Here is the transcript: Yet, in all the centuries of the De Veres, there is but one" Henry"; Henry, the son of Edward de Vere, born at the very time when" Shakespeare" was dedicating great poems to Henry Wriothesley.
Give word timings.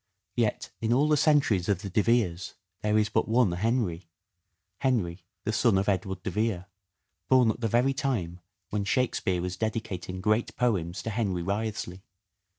Yet, 0.35 0.71
in 0.81 0.91
all 0.91 1.07
the 1.07 1.15
centuries 1.15 1.69
of 1.69 1.83
the 1.83 1.89
De 1.91 2.01
Veres, 2.01 2.55
there 2.81 2.97
is 2.97 3.07
but 3.07 3.27
one" 3.27 3.51
Henry"; 3.51 4.09
Henry, 4.79 5.27
the 5.43 5.53
son 5.53 5.77
of 5.77 5.87
Edward 5.87 6.23
de 6.23 6.31
Vere, 6.31 6.65
born 7.29 7.51
at 7.51 7.61
the 7.61 7.67
very 7.67 7.93
time 7.93 8.39
when" 8.71 8.83
Shakespeare" 8.93 9.41
was 9.43 9.57
dedicating 9.57 10.19
great 10.19 10.55
poems 10.55 11.03
to 11.03 11.11
Henry 11.11 11.43
Wriothesley. 11.43 12.01